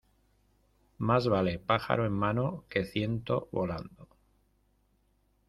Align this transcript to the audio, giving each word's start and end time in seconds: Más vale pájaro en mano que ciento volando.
Más 0.97 1.27
vale 1.27 1.59
pájaro 1.59 2.07
en 2.07 2.11
mano 2.13 2.65
que 2.69 2.85
ciento 2.85 3.49
volando. 3.51 4.07